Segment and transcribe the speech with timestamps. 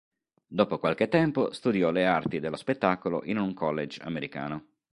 [0.47, 4.65] Dopo qualche tempo studiò le arti dello spettacolo in un college americano.